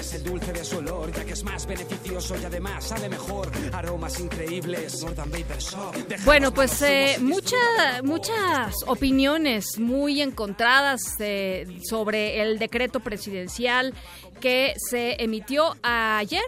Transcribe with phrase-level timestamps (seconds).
[0.00, 3.50] Pruebes, el dulce de su olor, ya que es más beneficioso y además sabe mejor.
[3.72, 5.04] Aromas increíbles,
[6.24, 13.94] Bueno, pues eh, mucha- muchas opiniones muy encontradas eh, sobre el decreto presidencial
[14.40, 16.42] que se emitió ayer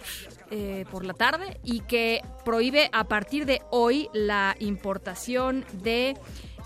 [0.50, 6.17] eh, por la tarde y que prohíbe a partir de hoy la importación de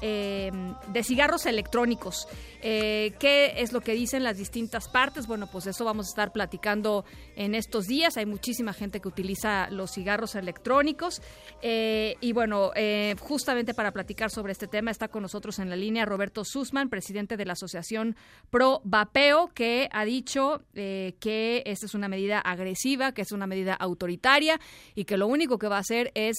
[0.02, 0.50] eh,
[0.88, 2.28] de cigarros electrónicos.
[2.62, 5.26] Eh, ¿Qué es lo que dicen las distintas partes?
[5.26, 7.04] Bueno, pues eso vamos a estar platicando
[7.36, 8.16] en estos días.
[8.16, 11.22] Hay muchísima gente que utiliza los cigarros electrónicos.
[11.62, 15.76] Eh, y bueno, eh, justamente para platicar sobre este tema está con nosotros en la
[15.76, 18.16] línea Roberto Sussman, presidente de la Asociación
[18.50, 23.46] Pro Vapeo, que ha dicho eh, que esta es una medida agresiva, que es una
[23.46, 24.60] medida autoritaria
[24.94, 26.36] y que lo único que va a hacer es...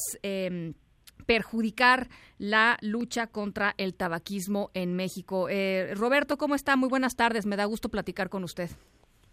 [1.26, 2.08] perjudicar
[2.38, 5.48] la lucha contra el tabaquismo en México.
[5.50, 6.76] Eh, Roberto, ¿cómo está?
[6.76, 7.46] Muy buenas tardes.
[7.46, 8.70] Me da gusto platicar con usted.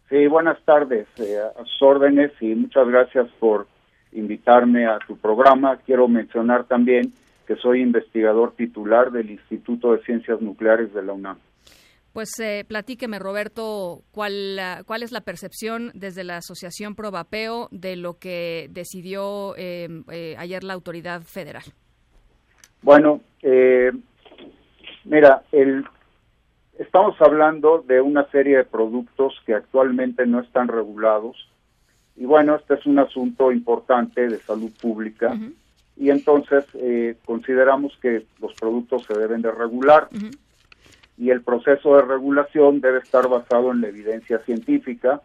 [0.08, 3.66] Sí, buenas tardes, eh, a sus órdenes y muchas gracias por
[4.12, 5.78] invitarme a tu programa.
[5.78, 7.12] Quiero mencionar también
[7.46, 11.38] que soy investigador titular del Instituto de Ciencias Nucleares de la UNAM.
[12.14, 17.96] Pues eh, platíqueme, Roberto, ¿cuál, ah, cuál es la percepción desde la Asociación Provapeo de
[17.96, 21.64] lo que decidió eh, eh, ayer la autoridad federal?
[22.82, 23.90] Bueno, eh,
[25.04, 25.84] mira, el,
[26.78, 31.48] estamos hablando de una serie de productos que actualmente no están regulados
[32.14, 35.36] y bueno, este es un asunto importante de salud pública
[35.96, 40.08] y entonces eh, consideramos que los productos se deben de regular
[41.16, 45.20] y el proceso de regulación debe estar basado en la evidencia científica.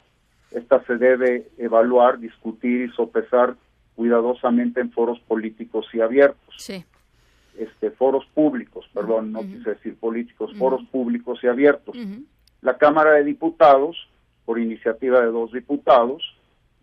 [0.52, 3.56] Esta se debe evaluar, discutir y sopesar
[3.96, 6.84] cuidadosamente en foros políticos y abiertos, Sí.
[7.58, 9.50] este, foros públicos, perdón, no Ujú.
[9.50, 11.96] quise decir políticos, foros públicos y abiertos.
[12.62, 14.08] La Cámara de Diputados,
[14.46, 16.36] por iniciativa de dos diputados,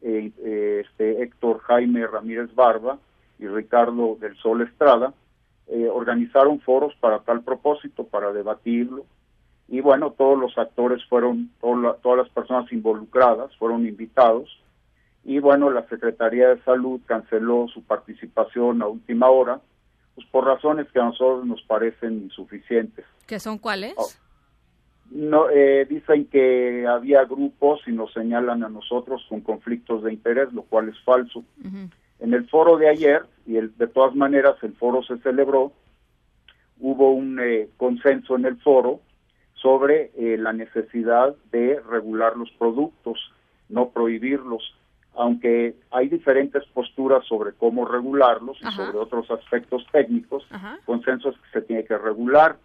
[0.02, 2.98] eh, eh, este, Héctor Jaime Ramírez Barba
[3.38, 5.14] y Ricardo del Sol Estrada,
[5.76, 9.04] eh, organizaron foros para tal propósito, para debatirlo.
[9.68, 11.50] Y bueno, todos los actores fueron,
[11.82, 14.48] la- todas las personas involucradas fueron invitados.
[15.24, 19.60] Y bueno, la Secretaría de Salud canceló su participación a última hora,
[20.14, 23.04] pues por razones que a nosotros nos parecen insuficientes.
[23.26, 23.94] ¿Qué son cuáles?
[23.96, 24.06] Oh.
[25.10, 30.52] No, eh, dicen que había grupos y nos señalan a nosotros con conflictos de interés,
[30.52, 31.44] lo cual es falso.
[32.20, 35.72] En el foro de ayer, y el- de todas maneras el foro se celebró,
[36.80, 39.00] hubo un eh, consenso en el foro
[39.54, 43.18] sobre eh, la necesidad de regular los productos,
[43.68, 44.62] no prohibirlos,
[45.14, 50.78] aunque hay diferentes posturas sobre cómo regularlos y sobre otros aspectos técnicos, Ajá.
[50.84, 52.56] consenso es que se tiene que regular.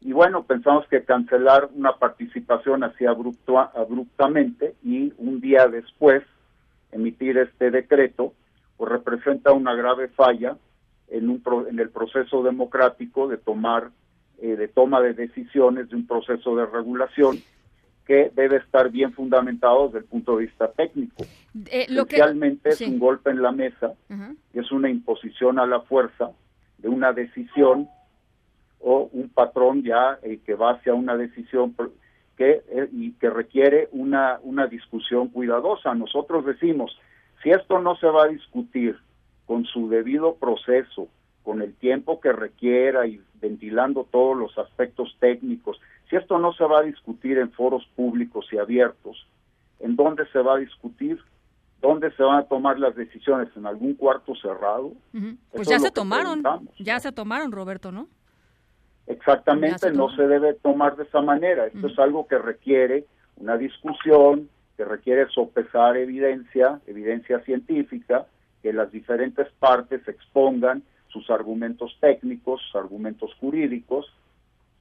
[0.00, 6.22] Y bueno, pensamos que cancelar una participación así abrupto, abruptamente y un día después
[6.92, 8.32] emitir este decreto,
[8.82, 10.56] pues representa una grave falla
[11.06, 13.90] en, un pro- en el proceso democrático de tomar
[14.40, 17.38] eh, de toma de decisiones de un proceso de regulación
[18.04, 21.22] que debe estar bien fundamentado desde el punto de vista técnico.
[21.70, 22.82] Eh, lo que, Esencialmente sí.
[22.82, 23.92] es un golpe en la mesa
[24.52, 26.32] y es una imposición a la fuerza
[26.78, 27.86] de una decisión
[28.80, 31.76] o un patrón ya eh, que va hacia una decisión
[32.36, 35.94] que eh, y que requiere una una discusión cuidadosa.
[35.94, 36.98] Nosotros decimos,
[37.42, 38.98] si esto no se va a discutir
[39.46, 41.08] con su debido proceso,
[41.42, 46.64] con el tiempo que requiera y ventilando todos los aspectos técnicos, si esto no se
[46.64, 49.26] va a discutir en foros públicos y abiertos,
[49.80, 51.18] ¿en dónde se va a discutir?
[51.80, 53.48] ¿Dónde se van a tomar las decisiones?
[53.56, 54.92] ¿En algún cuarto cerrado?
[55.10, 56.42] Pues Eso ya se tomaron,
[56.78, 58.06] ya se tomaron, Roberto, ¿no?
[59.08, 61.66] Exactamente, se no se debe tomar de esa manera.
[61.66, 63.04] Esto es algo que requiere
[63.36, 68.26] una discusión, que requiere sopesar evidencia, evidencia científica,
[68.62, 74.12] que las diferentes partes expongan sus argumentos técnicos, sus argumentos jurídicos.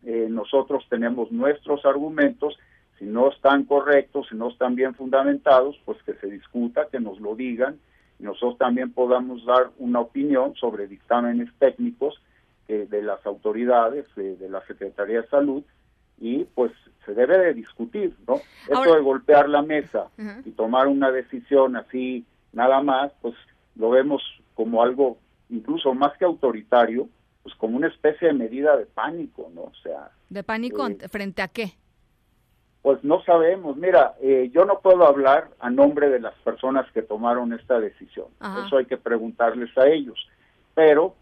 [0.03, 2.57] Eh, nosotros tenemos nuestros argumentos,
[2.97, 7.19] si no están correctos, si no están bien fundamentados, pues que se discuta, que nos
[7.19, 7.79] lo digan,
[8.19, 12.21] y nosotros también podamos dar una opinión sobre dictámenes técnicos
[12.67, 15.63] eh, de las autoridades, eh, de la Secretaría de Salud,
[16.21, 16.71] y pues
[17.05, 18.35] se debe de discutir, ¿no?
[18.35, 20.07] Eso Ahora- de golpear la mesa
[20.45, 22.23] y tomar una decisión así
[22.53, 23.33] nada más, pues
[23.75, 24.21] lo vemos
[24.53, 25.17] como algo
[25.49, 27.09] incluso más que autoritario,
[27.43, 29.63] pues como una especie de medida de pánico, ¿no?
[29.63, 31.73] O sea, ¿De pánico Eh, frente a qué?
[32.83, 33.77] pues no sabemos.
[33.77, 38.27] Mira, eh, yo no puedo hablar a nombre de las personas que tomaron esta decisión.
[38.39, 38.65] Ajá.
[38.67, 40.17] Eso hay que preguntarles a ellos.
[40.73, 41.13] Pero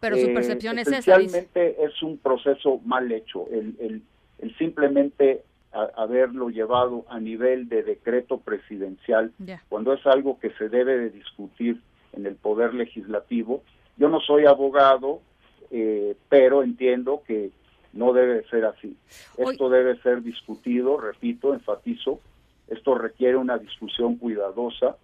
[0.00, 0.98] Pero su percepción es esa.
[0.98, 3.46] Esencialmente es un proceso mal hecho.
[3.50, 4.02] El, el,
[4.44, 5.42] el simplemente
[5.72, 9.32] haberlo llevado a nivel de decreto presidencial,
[9.68, 11.80] cuando es algo que se debe de discutir
[12.12, 13.62] en el poder legislativo.
[13.96, 15.20] Yo no soy abogado,
[15.70, 17.50] eh, pero entiendo que
[17.92, 18.96] no debe ser así.
[19.38, 22.20] Esto debe ser discutido, repito, enfatizo,
[22.68, 24.96] esto requiere una discusión cuidadosa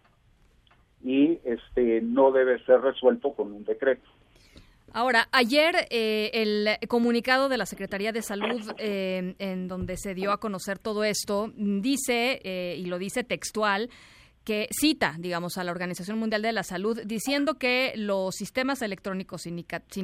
[1.03, 4.09] y este no debe ser resuelto con un decreto.
[4.93, 10.33] Ahora, ayer eh, el comunicado de la Secretaría de Salud, eh, en donde se dio
[10.33, 13.91] a conocer todo esto, dice, eh, y lo dice textual,
[14.45, 19.43] que cita, digamos, a la Organización Mundial de la Salud diciendo que los sistemas electrónicos
[19.43, 19.57] sin,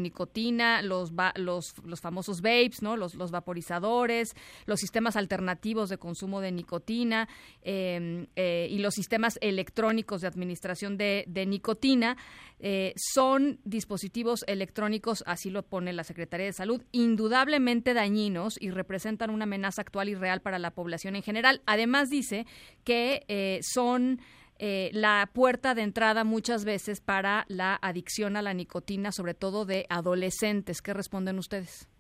[0.03, 2.97] nicotina, los, los, los, famosos vapes, ¿no?
[2.97, 4.35] Los, los, vaporizadores,
[4.67, 7.29] los sistemas alternativos de consumo de nicotina
[7.63, 12.17] em, eh, y los sistemas electrónicos de administración de, de nicotina
[12.59, 19.31] eh, son dispositivos electrónicos, así lo pone la Secretaría de Salud, indudablemente dañinos y representan
[19.31, 21.61] una amenaza actual y real para la población en general.
[21.67, 22.47] Además dice
[22.83, 24.21] que eh, son
[24.59, 29.67] eh, la puerta de entrada muchas veces para la adicción a la nicotina, sobre todo
[29.67, 30.81] de adolescentes.
[30.81, 31.91] ¿Qué responden ustedes?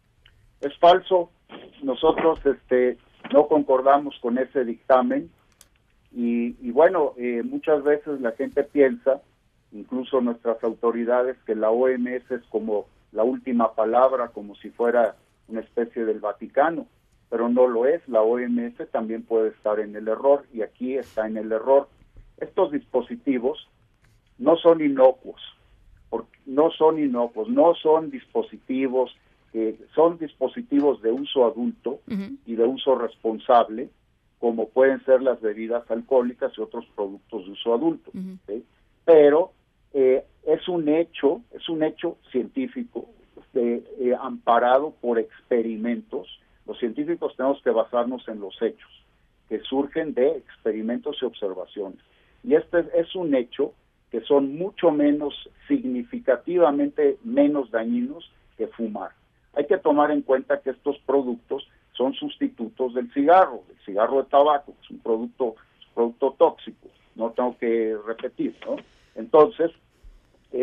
[0.63, 1.31] Es falso.
[1.83, 2.97] Nosotros este,
[3.31, 5.31] no concordamos con ese dictamen
[6.13, 7.13] y, y bueno,
[7.45, 9.21] muchas veces la gente piensa
[9.77, 15.17] incluso nuestras autoridades, que la OMS es como la última palabra, como si fuera
[15.49, 16.87] una especie del Vaticano,
[17.29, 21.27] pero no lo es, la OMS también puede estar en el error y aquí está
[21.27, 21.89] en el error.
[22.39, 23.69] Estos dispositivos
[24.39, 25.41] no son inocuos,
[26.45, 29.17] no son inocuos, no son dispositivos,
[29.53, 32.01] que son dispositivos de uso adulto
[32.47, 33.91] y de uso responsable,
[34.39, 38.13] como pueden ser las bebidas alcohólicas y otros productos de uso adulto.
[39.05, 39.53] Pero
[39.99, 43.07] eh, es un hecho, es un hecho científico
[43.55, 43.83] eh,
[44.21, 46.29] amparado por experimentos.
[46.67, 48.91] Los científicos tenemos que basarnos en los hechos
[49.49, 51.99] que surgen de experimentos y observaciones.
[52.45, 53.73] Y este es un hecho
[54.11, 55.33] que son mucho menos
[55.67, 59.13] significativamente menos dañinos que fumar.
[59.55, 64.29] Hay que tomar en cuenta que estos productos son sustitutos del cigarro, el cigarro de
[64.29, 65.55] tabaco, es un producto,
[65.95, 68.77] producto tóxico, no tengo que repetir, ¿no?
[69.15, 69.71] Entonces,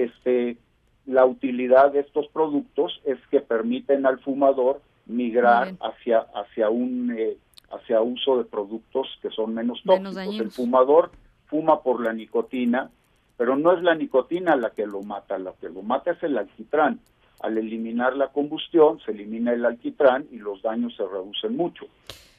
[0.01, 0.57] este,
[1.05, 7.37] la utilidad de estos productos es que permiten al fumador migrar hacia hacia un eh,
[7.71, 10.39] hacia uso de productos que son menos tóxicos.
[10.39, 11.11] el fumador
[11.47, 12.89] fuma por la nicotina,
[13.35, 16.37] pero no es la nicotina la que lo mata, la que lo mata es el
[16.37, 16.99] alquitrán.
[17.41, 21.85] Al eliminar la combustión se elimina el alquitrán y los daños se reducen mucho.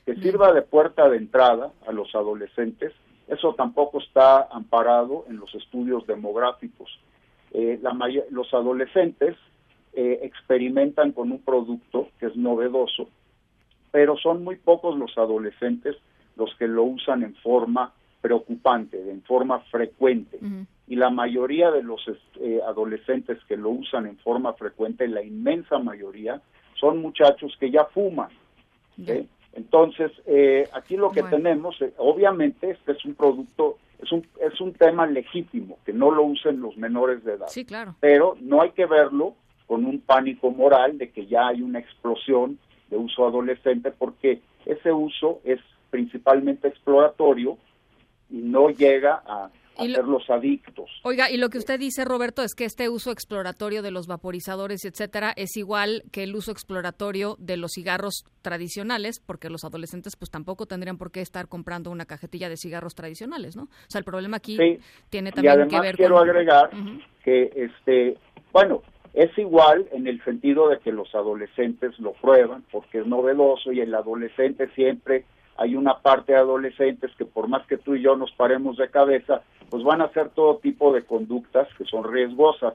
[0.06, 2.92] Que sirva de puerta de entrada a los adolescentes,
[3.28, 6.88] eso tampoco está amparado en los estudios demográficos
[7.54, 7.96] eh, la
[8.30, 9.36] los adolescentes
[9.92, 13.08] eh, experimentan con un producto que es novedoso,
[13.92, 15.94] pero son muy pocos los adolescentes
[16.34, 20.40] los que lo usan en forma preocupante, en forma frecuente.
[20.88, 22.04] Y la mayoría de los
[22.40, 26.42] eh, adolescentes que lo usan en forma frecuente, la inmensa mayoría,
[26.74, 28.30] son muchachos que ya fuman.
[29.52, 30.10] Entonces,
[30.72, 35.78] aquí lo que tenemos, obviamente, este es un producto es un, es un tema legítimo,
[35.84, 37.46] que no lo usen los menores de edad.
[37.48, 37.96] Sí, claro.
[38.00, 39.34] Pero no hay que verlo
[39.66, 42.58] con un pánico moral de que ya hay una explosión
[42.90, 47.58] de uso adolescente, porque ese uso es principalmente exploratorio
[48.30, 50.90] y no llega a los adictos.
[51.02, 54.84] Oiga, y lo que usted dice, Roberto, es que este uso exploratorio de los vaporizadores,
[54.84, 60.30] etcétera, es igual que el uso exploratorio de los cigarros tradicionales, porque los adolescentes pues
[60.30, 63.64] tampoco tendrían por qué estar comprando una cajetilla de cigarros tradicionales, ¿no?
[63.64, 64.56] O sea, el problema aquí
[65.10, 66.70] tiene también que ver quiero agregar
[67.24, 68.18] que este,
[68.52, 68.82] bueno,
[69.14, 73.80] es igual en el sentido de que los adolescentes lo prueban porque es novedoso y
[73.80, 75.24] el adolescente siempre
[75.56, 78.90] hay una parte de adolescentes que por más que tú y yo nos paremos de
[78.90, 82.74] cabeza, pues van a hacer todo tipo de conductas que son riesgosas,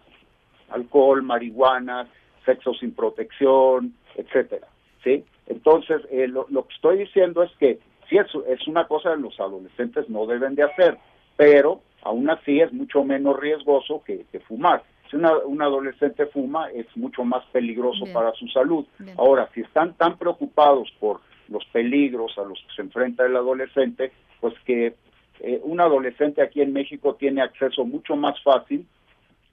[0.69, 2.07] alcohol, marihuana,
[2.45, 4.67] sexo sin protección, etcétera,
[5.03, 5.23] ¿sí?
[5.47, 9.39] Entonces, eh, lo, que estoy diciendo es que si es, es una cosa que los
[9.39, 10.97] adolescentes no deben de hacer,
[11.35, 14.83] pero aún así es mucho menos riesgoso que, fumar.
[15.09, 18.85] Si una, un adolescente fuma, es mucho más peligroso para su salud.
[19.17, 24.11] Ahora, si están tan preocupados por los peligros a los que se enfrenta el adolescente,
[24.39, 24.95] pues que
[25.39, 28.85] eh, un adolescente aquí en México tiene acceso mucho más fácil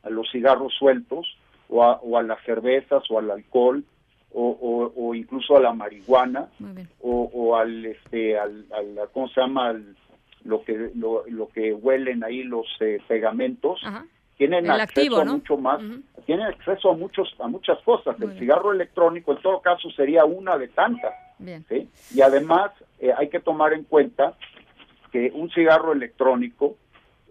[0.02, 1.26] a los cigarros sueltos
[1.68, 3.84] o a, las cervezas o al alcohol
[4.32, 6.48] o, incluso a la marihuana
[7.00, 8.66] o, al este al,
[9.12, 9.74] cómo se llama
[10.44, 13.80] lo que lo, que huelen ahí los eh, pegamentos
[14.36, 15.80] tienen acceso a mucho más,
[16.26, 18.20] tienen acceso a muchos a muchas cosas.
[18.20, 21.12] el cigarro electrónico, en todo caso, sería una de tantas.
[22.14, 24.34] Y además eh, hay que tomar en cuenta
[25.12, 26.76] que un cigarro electrónico,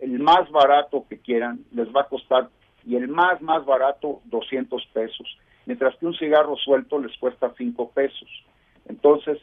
[0.01, 2.50] el más barato que quieran, les va a costar
[2.85, 7.91] y el más más barato 200 pesos, mientras que un cigarro suelto les cuesta 5
[7.91, 8.29] pesos.
[8.88, 9.39] Entonces,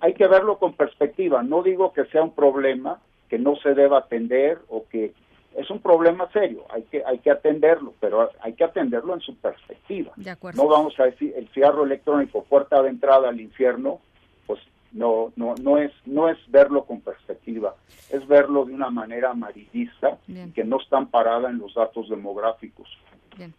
[0.00, 1.42] hay que verlo con perspectiva.
[1.42, 3.00] No digo que sea un problema
[3.30, 5.14] que no se deba atender o que
[5.56, 9.36] es un problema serio, hay que hay que atenderlo, pero hay que atenderlo en su
[9.36, 10.12] perspectiva.
[10.56, 14.00] No vamos a decir el cigarro electrónico puerta de entrada al infierno,
[14.46, 14.60] pues
[14.92, 17.74] no no no es no es verlo con perspectiva,
[18.10, 20.18] es verlo de una manera amarillista
[20.54, 22.88] que no está amparada en los datos demográficos.
[23.36, 23.54] Bien.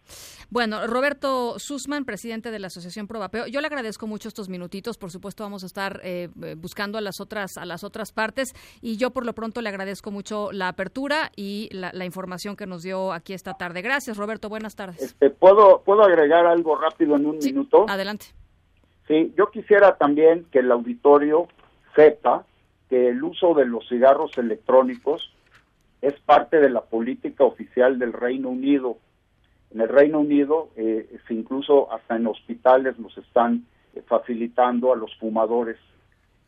[0.50, 4.98] Bueno, Roberto Sussman, presidente de la Asociación Probapeo, yo le agradezco mucho estos minutitos.
[4.98, 8.96] Por supuesto, vamos a estar eh, buscando a las otras a las otras partes y
[8.96, 13.12] yo por lo pronto le agradezco mucho la apertura y la, información que nos dio
[13.12, 13.82] aquí esta tarde.
[13.82, 14.48] Gracias, Roberto.
[14.48, 15.00] Buenas tardes.
[15.00, 17.86] Este, puedo puedo agregar algo rápido en un minuto.
[17.88, 18.26] Adelante.
[19.08, 21.48] Sí, yo quisiera también que el auditorio
[21.94, 22.44] sepa
[22.88, 25.34] que el uso de los cigarros electrónicos
[26.00, 28.98] es parte de la política oficial del Reino Unido
[29.74, 35.14] en el Reino Unido, eh, incluso hasta en hospitales los están eh, facilitando a los
[35.16, 35.76] fumadores.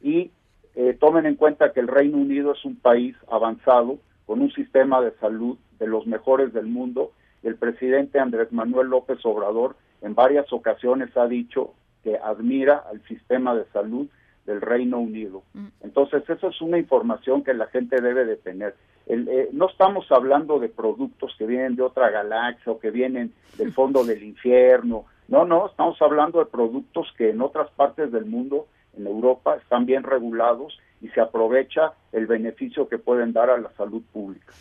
[0.01, 0.31] Y
[0.77, 5.01] eh, tomen en cuenta que el Reino Unido es un país avanzado, con un sistema
[5.01, 7.13] de salud de los mejores del mundo.
[7.43, 13.55] El presidente Andrés Manuel López Obrador en varias ocasiones ha dicho que admira al sistema
[13.55, 14.07] de salud
[14.47, 15.43] del Reino Unido.
[15.55, 15.67] Mm.
[15.81, 18.77] Entonces, eso es una información que la gente debe de tener.
[19.07, 23.73] Eh, no estamos hablando de productos que vienen de otra galaxia o que vienen del
[23.75, 25.05] fondo del infierno.
[25.29, 29.87] No, no, estamos hablando de productos que en otras partes del mundo, en Europa, están
[29.87, 34.53] bien regulados y se aprovecha el beneficio que pueden dar a la salud pública.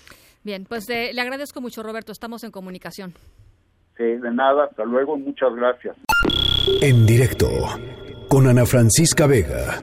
[0.43, 2.11] Bien, pues eh, le agradezco mucho, Roberto.
[2.11, 3.13] Estamos en comunicación.
[3.97, 4.65] Sí, de nada.
[4.65, 5.17] Hasta luego.
[5.17, 5.95] Muchas gracias.
[6.81, 7.47] En directo
[8.27, 9.81] con Ana Francisca Vega.